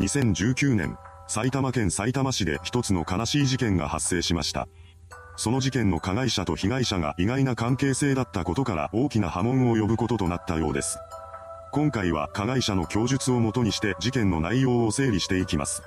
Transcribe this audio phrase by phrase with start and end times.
[0.00, 4.68] 2019年、埼玉県埼玉市で一つの悲しい事件が発生しました。
[5.36, 10.98] その事件の加害者と被害者が意外な関係性だったことから大きな波紋を呼ぶこととなったようです。
[11.72, 15.82] 今回は加害者の供述をもとにして事件の内容を整理していきます。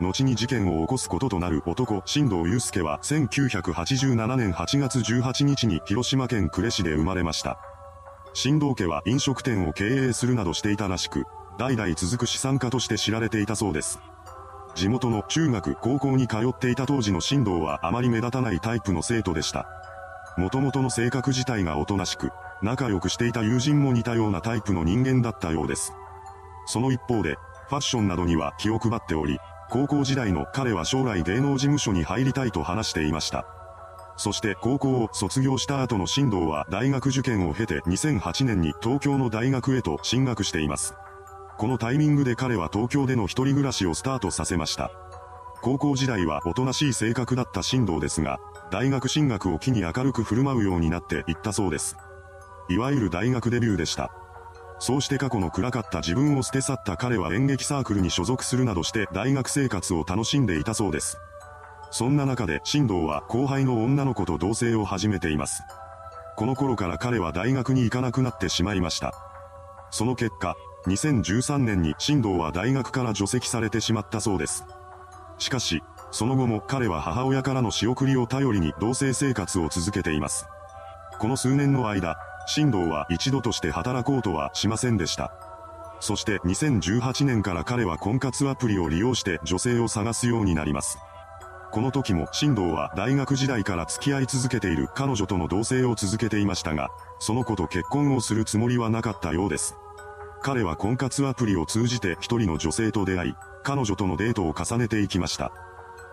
[0.00, 7.58] 後に事件を起こすこととなる男、新藤祐介は1987年8月18日に広島県呉市で生まれました。
[8.32, 11.24] 新藤家は飲食店を経営するなどしていたらしく、
[11.60, 14.00] 代々続く資産家として知られていたそうです。
[14.74, 19.66] 地元の中学高校に通っていた当時の新藤はあまり目立たないタイプの生徒でした。
[20.38, 22.30] もともとの性格自体がおとなしく、
[22.62, 25.92] 仲良くしていた友人も似たようなタイプの人間だったようです。
[26.64, 27.36] その一方で、
[27.68, 33.44] ファッションなどには気を配っており、高校時代の彼は将来芸能事務所に入りたいと話していました。
[34.16, 40.94] そして高校を卒業した後の新藤は大学受験を経て2008年に東京の大学へと進学しています。
[41.60, 44.90] このタイミングで彼は東京での一人暮らしをスタートさせました。
[45.60, 51.98] 高校時代はおとなしい性格だった新藤ですが、大学進学を機に明るく振る舞うようになっていったそうです。
[52.70, 54.10] いわゆる大学デビューでした。
[54.78, 61.18] そうして過去の暗かった自分を捨て去った彼は演劇サークルに所属するなどして大学生活を楽しんでいたそうです。
[61.90, 65.62] そんな中で新藤は後輩の女の子と同棲を始めています。
[66.38, 69.12] この頃から彼は大学に行かなくなってしまいました。
[69.90, 74.64] その結果、2013年に新藤は大学から除籍されてしまったそうです。
[75.38, 80.46] しかし、その後も彼は母親からの仕送りを頼りに同棲生活を続けています。
[81.18, 82.16] この数年の間、
[82.46, 85.32] 新藤は一度として働こうとはしませんでした。
[86.00, 90.98] そして2018年から彼は婚活アプリを利用して女性を探すようになります。
[91.70, 96.88] この時も新藤は大学時代から付き合い続けている彼女との同棲を続けていましたが、
[97.20, 99.76] その子と結婚をするつもりはなかったようです。
[100.42, 105.52] 彼は婚活アプリを通じて一人の女性と出会い、彼女とのデートを重ねていきました。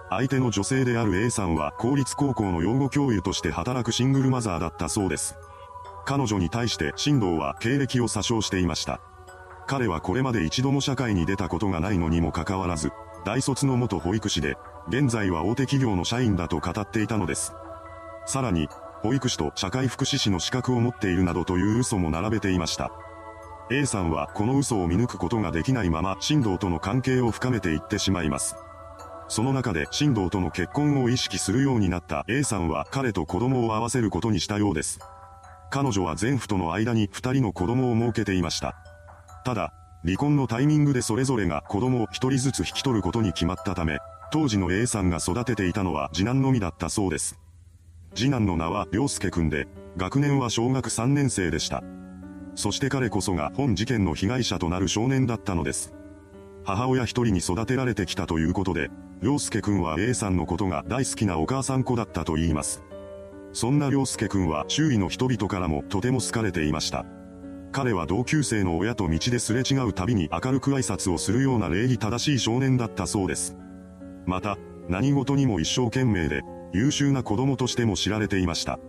[0.09, 5.35] 相手の女性である A さんは公立高校の養護教諭として働くシングルマザーだったそうです。
[6.05, 9.01] 彼女に対して新藤は経歴を詐称していました。
[9.65, 12.91] 彼はこれまで一度も社会に出たことがないのにもかかわらず、
[13.25, 17.53] 大卒の元保育士で、現在は大手企業の社員だと語っていたのです。
[18.25, 18.69] さらに、
[19.01, 22.91] 保育士と社会福祉士の資格を持っているなどという嘘も並べていました。
[23.69, 28.55] A さんはこの嘘を見抜くことができないまま新藤との関係を深めていってしまいます。
[29.27, 34.99] その中で新藤との結婚を意識するようになった A さんは彼と子供を会わせることにしたようです。
[35.69, 38.77] 彼女は前夫との間に二人の子供を設けていました。
[39.43, 39.73] ただ、
[40.05, 43.99] 離婚のタイミングでそれぞれが子供を一人ずつ引き取ることに決まったため、
[44.31, 47.37] 当時の A さんが育てていたのは次男のみだったそうです。
[48.15, 49.67] 次男の名は良介くんで、
[49.97, 51.83] 学年は小学3年生でした。
[52.57, 55.93] そして彼こそが本事件の被害者となる少年だったのです。
[56.65, 58.89] 母親一人に育てられてきたということで、
[59.21, 62.83] 良介くんは A さんのことが大好きなお母さん子だったと言います。
[63.53, 67.05] そんな良介くんは周囲の人々からもとても好かれていました。
[67.71, 73.55] 彼は同級生の親と道ですれ違うたびに明るく挨拶をするような礼儀正しい少年だったそうです。
[74.25, 74.57] また、
[74.89, 76.41] 何事にも一生懸命で、
[76.73, 78.79] 優秀な子供としても知られていました。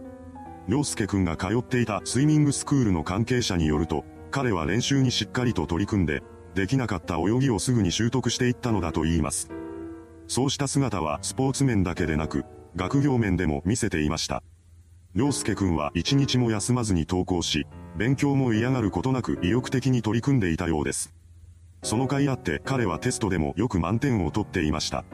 [0.69, 6.23] 良介くんが通っていたスイミングスクールの関係者によると、彼は練習にしっかりと取り組んで、
[6.55, 9.51] できなかった泳ぎをすぐに習得していったのだと言います。
[10.27, 12.45] そうした姿はスポーツ面だけでなく、
[12.77, 14.43] 学業面でも見せていました。
[15.15, 21.15] 良介くんは一日も休まずに登校し、勉強も嫌がることなく意欲的に取り組んでいたようです。
[21.83, 25.07] その甲斐あって彼はテストでもよく満点を取っていました。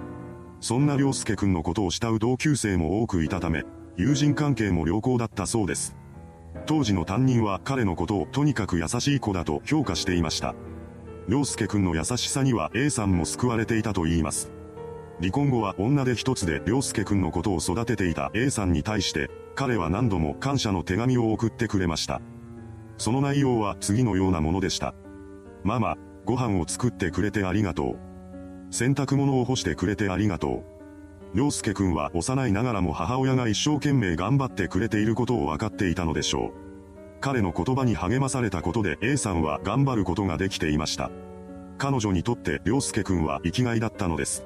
[0.59, 3.65] そんな良介くんのことを慕う同級生も多くいたため、
[3.97, 5.97] 友人関係も良好だったそうです。
[6.67, 10.55] 当時の担任は彼のことをとにかく優しい子だと評価していました。
[11.29, 14.51] 良介くんの優しさには A さんも救われていたと言います。
[15.21, 22.21] 離婚後は女で一つで良介くんのことを育てていた A さんに対して、彼は何度も感謝の手紙を送ってくれました。
[22.99, 24.95] その内容は次のようなものでした。
[25.63, 27.99] ママ、ご飯を作ってくれてありがとう。
[28.71, 30.74] 洗濯物を干してくれてありがとう。
[31.35, 36.53] 良介くんは幼いながらも母親が一生懸命頑張ってくれていることを分かっていたのでしょう。
[37.21, 41.11] 彼の言葉に励まされたことで A さんは頑張ることができていました。
[41.77, 44.45] 彼女にとって良介くんは生きがいだったのです。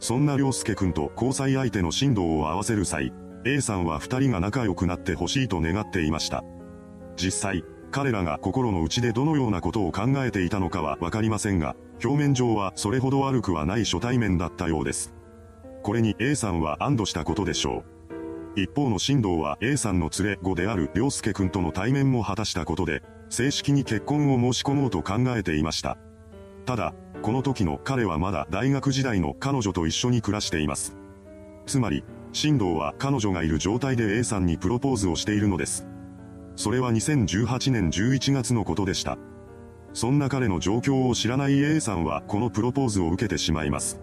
[0.00, 3.12] そんな良介くんと交際相手の進藤を合わせる際、
[3.44, 6.42] A さんは二人が仲良くなってほしいと願っていました。
[7.16, 15.17] 実際、彼らが心の内でどのようなことを考えていたのかはわかりませんが、表面上はそれほど悪くはない初対面だったようです。
[15.82, 17.84] これに A さんは安堵したことでしょ
[18.56, 18.60] う。
[18.60, 25.98] 一方の進藤は A さんの連れ子である良介くんとの対面も果たしたことで、正式に結婚を申し込もうと考えていました。
[26.66, 30.96] ただ、この時の彼はまだ大学時代の彼女と一緒に暮らしています。
[31.66, 35.86] つまり、新藤は彼女がいる状態で A さんにプロポーズをしているのです。
[36.56, 39.18] それは2018年11月のことでした。
[39.92, 44.00] そんな彼の状況を知らない A さんはこのプロポーズを受けてしまいます。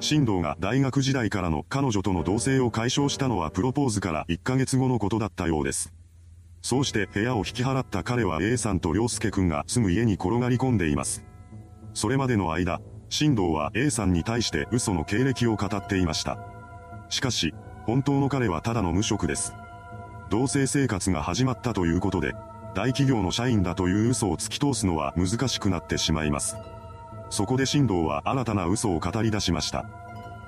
[0.00, 5.92] 新藤が大学時代からの彼女との同棲を解消したのはプロポーズから1ヶ月後のことだったようです。
[6.62, 11.24] そうして部屋を引き払った彼は A さんと良介くんが住む家に転がり込んでいます。
[11.94, 16.38] それまでの間、新藤は A さんに対して嘘の経歴を語っていました。
[17.08, 17.54] しかし、
[17.84, 19.52] 本当の彼はただの無職です。
[20.30, 22.34] 同棲生活が始まったということで、
[22.74, 26.56] 大企業の社員だという嘘を突き通すのは難しくなってしまいます。
[27.30, 29.86] そこで新藤は新たな嘘を語り出しました。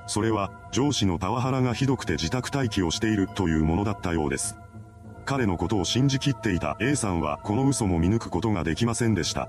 [0.07, 4.57] それは、上司のパワハラがひどくて自宅待機をしているというものだったようです。
[5.25, 9.49] 彼のことを信じきっていた A さんはこの嘘も見抜くことができませんでした。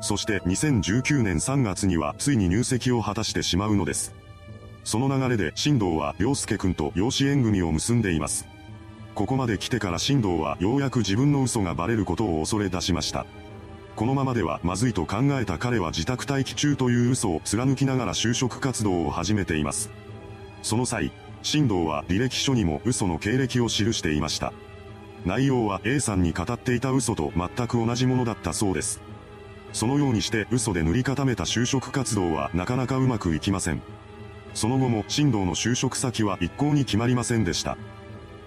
[0.00, 4.12] そして2019年3月にはついに入籍を果たしてしまうのです。
[4.82, 8.46] その流れで新藤は良介くんと養子縁組を結んでいます。
[9.14, 13.26] ここまで来てから新藤はようやく自分の嘘がバレることを恐れ出しました。
[13.96, 19.90] このままではまずいと考えた彼は自宅待機中という嘘を貫きながら就職活動を始めています。
[20.62, 21.12] その際、
[21.42, 24.52] 新藤は履歴書にも嘘の経歴を記していました。
[25.24, 29.00] 内容は A さんに語っていた嘘と全く同じものだったそうです。
[29.72, 33.82] そのようにして嘘で塗り固めた就職活動はなかなかうまくいきません。
[34.54, 37.76] その後も新藤の就職先は一向に決まりませんでした。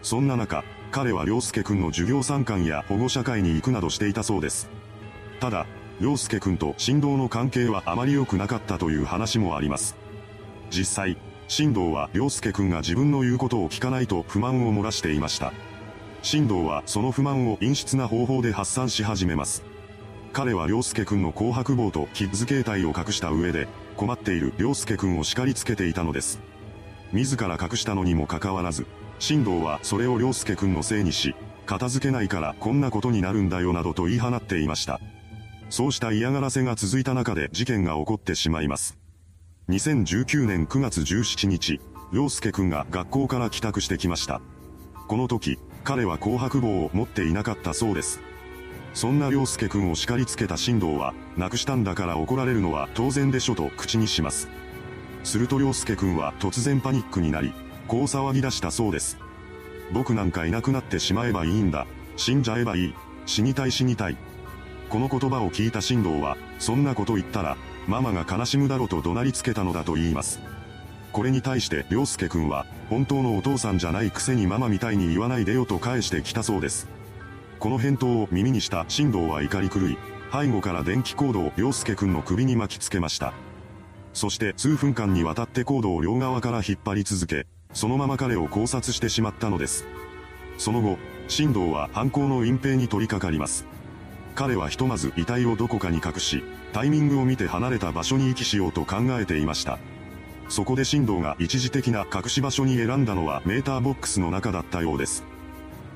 [0.01, 4.69] そんな中、彼は良介くんの授業参観や保護者会に行くなどしていたそうです。
[5.39, 5.67] ただ、
[5.99, 9.95] 良介くんと新藤の関係はあまり良くなかったという話もあります。
[10.69, 11.17] 実際、
[11.47, 15.53] 新藤は良介くんが自分の言うことを聞かないと不満を漏らしていました。
[16.21, 19.63] 新藤はその不満を陰湿な方法で発散し始めます。
[20.33, 26.39] 彼は良介くんの紅白棒とキッズ携帯を隠した上で、困っている良介くんを叱りつけていたのです。
[27.13, 28.85] 自ら隠したのにもかかわらず、
[29.19, 31.33] 新藤はそれを良介くんのせいにし、
[31.65, 34.99] 片付けないからこんなことになるんだよなどと言い放っていました。
[35.69, 38.97] そうした嫌がらせが続いた中で事件が起こってしまいます。
[39.69, 41.81] 2019年9月17日、
[42.13, 44.41] 良介くんが学校から帰宅してきました。
[45.07, 48.21] この時、彼は紅白棒を持っていなかったそうです。
[48.93, 54.47] そんな良介くんを叱りつけた新藤は、なくしたんだから怒られるのは当然でしょと口にします。
[55.23, 57.53] すると良介くんは突然パニックになり、
[57.87, 59.17] こう騒ぎ出したそうです。
[59.91, 61.87] 僕なんかいなくなってしまえばいいんだ。
[62.15, 62.93] 死んじゃえばいい。
[63.25, 64.17] 死にたい死にたい。
[64.89, 67.57] この言葉を聞いた新藤は、そんなこと言ったら、
[67.87, 70.39] ママが悲しむだろうと怒鳴りつけたのだと言います。
[71.11, 76.87] これに対して、良介くんは、本当のお父さんじゃないくせにママみたいに言わないでよと返してきたそうです。
[77.59, 79.97] この返答を耳にした新藤は怒り狂い、
[80.31, 83.33] 背後から電気コードを良介くんの首に巻きつけました。
[84.13, 89.85] そして数分間にわたってコードを両側から引っ張り続け、そのまま彼を考察してしまったのです。
[90.57, 90.97] その後、
[91.27, 93.65] 新藤は犯行の隠蔽に取り掛かります。
[94.37, 99.79] 彼はひとまず遺体をどこかに隠し、タイミングを見て離れた場所に遺棄しようと考えていました。
[100.47, 105.23] そこで新藤が一時的な隠し場所に選んだのはメーターボックスの中だったようです。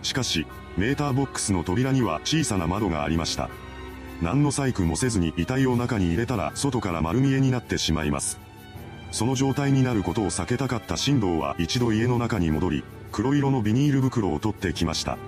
[0.02, 3.48] しかし、メーターボックスの扉には小さな窓がありました。
[4.24, 8.40] 何の細工もせずに遺体を中に入れたら外から丸見えになってしまいます。
[9.12, 15.20] その状態になることを避けたかった新藤は一度家の中に戻り、黒色のビニール袋を取ってきました。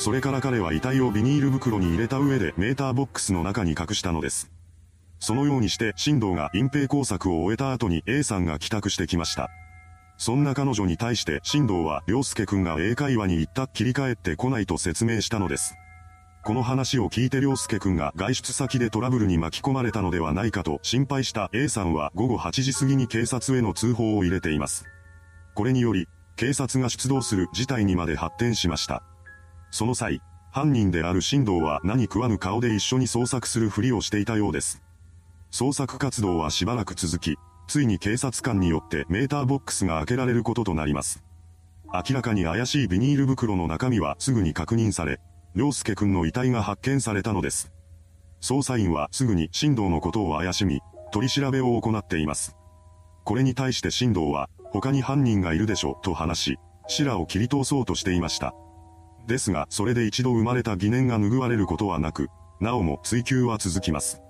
[0.00, 4.50] それから彼は遺体をビニール袋に入れた上でメーターボックスの中に隠したのです。
[5.18, 9.50] そのようにして新藤が隠蔽工作を終えた後に A さんが帰宅してきました。
[10.16, 15.74] そんな彼女に対して新藤は良介くんが英会話に行った切り替えてこないと説明したのです。
[16.46, 24.86] この話を聞いて良介くんが外出先でトラブルに巻き込まれたのではないかと心配した A さんは午後8時過ぎに警察への通報を入れています。
[25.54, 29.02] これにより、警察が出動する事態にまで発展しました。
[29.70, 30.20] その際、
[30.52, 34.82] 犯人である新藤は何食わぬ顔で一緒に捜索するふりをしていたようです。
[35.52, 37.36] 捜索活動はしばらく続き、
[37.68, 41.22] ついに警察官によってメーターボックスが開けられることとなります。
[41.92, 45.20] 明らかに怪しいビニール袋の中身はすぐに確認され、
[45.54, 47.72] 良介くんの遺体が発見されたのです。
[48.40, 50.80] 捜査員はすぐに新藤のことを怪しみ、
[51.12, 52.56] 取り調べを行っています。
[53.24, 56.58] これに対して新藤は、他に犯人がいるでしょ、と話し、
[56.88, 58.54] シラを切り通そうとしていました。
[59.26, 62.28] ですが、それで一度生まれた疑念が拭われることはなく、
[62.60, 64.20] なおも追及は続きます。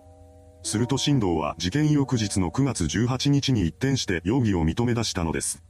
[0.62, 5.62] すると新藤は事件翌日の9月18日に一転して容疑を認め出したのです。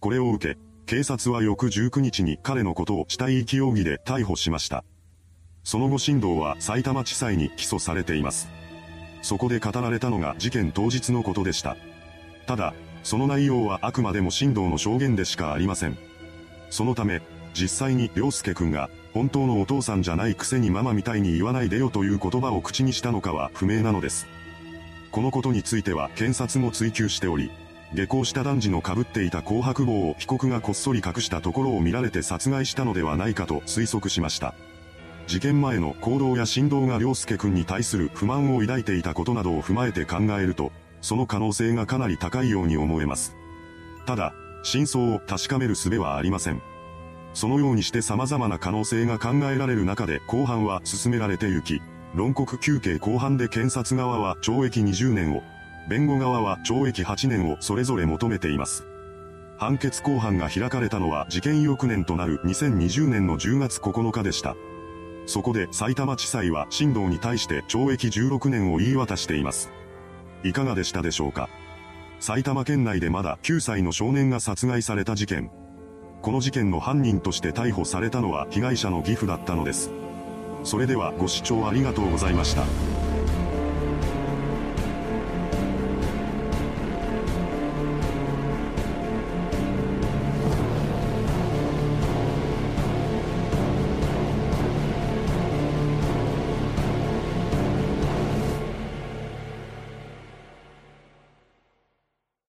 [0.00, 4.84] これを受け、警察は翌19日に彼のことを死体遺棄容疑で逮捕しました。
[5.64, 8.48] その後新藤は埼玉地裁に起訴されています。
[9.22, 11.76] そこで語られたのが事件当日のことでした。
[12.46, 15.96] ただ、その内容はあくまでも新藤の証言でしかありません。
[16.70, 17.22] そのため、
[17.54, 24.26] 実際に良介くんが、本当のお父さんじゃないくせにママみたいに言わないでよという言葉を口にしたのかは不明なのです。
[25.10, 27.50] このことについては検察も追及しており、
[27.94, 34.54] 下校した男児の被っていた紅白帽を被告がこっそり隠したところを見られて殺害したのではないかと推測しました。
[35.26, 43.36] 事件前の行動や振動が良介くんに対する不満を抱いていたことなどを踏まえて考えると、その可能性がかなり高いように思えます。
[44.06, 44.32] ただ、
[44.62, 46.62] 真相を確かめる術はありません。
[47.34, 51.82] そのようにして様々な可能性が考えられる中で後半は進められて行き、
[52.14, 55.42] 論告休刑後半で検察側は懲役20年を、
[55.88, 58.84] 弁護側は懲役8年をそれぞれ求めています。
[59.58, 64.56] 判決公判が開かれたのは事件翌年となる2020年の10月9日でした。
[65.26, 69.70] そこで埼玉地裁は新藤に対して懲役16年を言い渡しています。
[70.42, 71.48] いかがでしたでしょうか
[72.18, 75.50] 埼玉県内でまだ9歳の少年が殺害された事件。
[76.22, 79.90] この事件の犯人として逮捕されたのは被害者の義父だったのです。
[80.62, 83.11] それではご視聴ありがとうございました。